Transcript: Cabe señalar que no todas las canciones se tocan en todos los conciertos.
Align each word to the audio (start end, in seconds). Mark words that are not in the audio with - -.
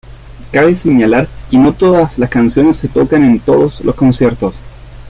Cabe 0.51 0.73
señalar 0.73 1.27
que 1.51 1.59
no 1.59 1.73
todas 1.73 2.17
las 2.17 2.27
canciones 2.31 2.77
se 2.77 2.87
tocan 2.87 3.23
en 3.23 3.39
todos 3.39 3.81
los 3.81 3.93
conciertos. 3.93 4.55